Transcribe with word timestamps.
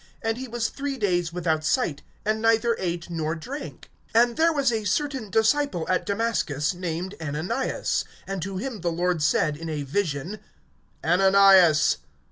(9)And 0.25 0.37
he 0.37 0.47
was 0.47 0.69
three 0.69 0.97
days 0.97 1.31
without 1.31 1.63
sight, 1.63 2.01
and 2.25 2.41
neither 2.41 2.75
ate 2.79 3.07
nor 3.11 3.35
drank. 3.35 3.91
(10)And 4.15 4.35
there 4.35 4.51
was 4.51 4.71
a 4.71 4.83
certain 4.83 5.29
disciple 5.29 5.85
at 5.87 6.07
Damascus, 6.07 6.73
named 6.73 7.13
Ananias; 7.21 8.03
and 8.25 8.41
to 8.41 8.57
him 8.57 8.81
the 8.81 8.91
Lord 8.91 9.21
said, 9.21 9.55
in 9.55 9.69
a 9.69 9.83
vision, 9.83 10.39
Ananias! 11.03 11.97